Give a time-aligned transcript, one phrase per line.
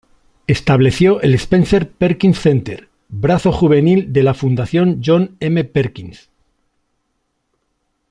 [0.47, 5.63] Estableció el Spencer Perkins Center, brazo juvenil de la Fundación John M.
[5.63, 6.27] Perkins.